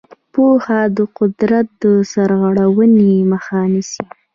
پوهه 0.33 0.81
د 0.97 0.99
قدرت 1.17 1.67
د 1.83 1.85
سرغړونې 2.11 3.11
مخه 3.31 3.57
نیسي. 3.71 4.03